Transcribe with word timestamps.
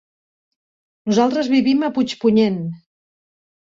Nosaltres 1.13 1.53
vivim 1.53 1.87
a 1.87 1.93
Puigpunyent. 2.01 2.63